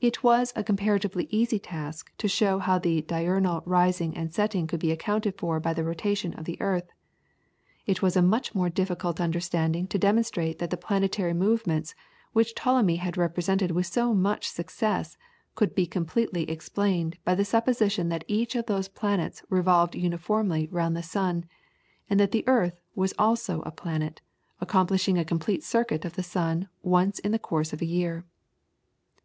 [0.00, 4.80] It was a comparatively easy task to show how the diurnal rising and setting could
[4.80, 6.90] be accounted for by the rotation of the earth.
[7.84, 11.94] It was a much more difficult undertaking to demonstrate that the planetary movements,
[12.32, 15.18] which Ptolemy had represented with so much success,
[15.56, 20.96] could be completely explained by the supposition that each of those planets revolved uniformly round
[20.96, 21.44] the sun,
[22.08, 24.22] and that the earth was also a planet,
[24.58, 28.24] accomplishing a complete circuit of the sun once in the course of a year.
[28.24, 29.16] [PLATE: EXPLANATION OF PLANETARY MOVEMENTS.